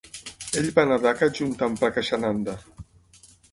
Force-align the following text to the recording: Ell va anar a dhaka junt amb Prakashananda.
Ell 0.61 0.69
va 0.77 0.85
anar 0.85 0.97
a 1.01 1.03
dhaka 1.03 1.29
junt 1.41 1.53
amb 1.69 1.83
Prakashananda. 1.83 2.59